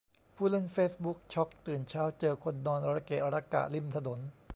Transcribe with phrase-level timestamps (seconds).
[0.35, 4.19] ผู้เล่นเฟซบุ๊กช็อก ตื่นเช้าเจอคนนอนระเกะระกะริมถนน